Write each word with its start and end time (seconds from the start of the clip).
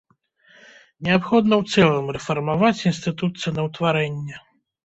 Неабходна 1.07 1.53
ў 1.61 1.85
цэлым 1.85 2.09
рэфармаваць 2.17 2.85
інстытут 2.93 3.33
цэнаўтварэння. 3.47 4.37